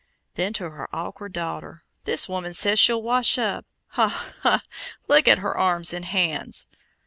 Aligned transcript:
Then 0.33 0.51
to 0.53 0.71
her 0.71 0.89
awkward 0.91 1.31
daughter: 1.33 1.83
"This 2.05 2.27
woman 2.27 2.55
says 2.55 2.79
she'll 2.79 3.03
wash 3.03 3.37
up! 3.37 3.67
Ha! 3.89 4.07
ha! 4.41 4.63
look 5.07 5.27
at 5.27 5.37
her 5.37 5.55
arms 5.55 5.93
and 5.93 6.05
hands!" 6.05 6.65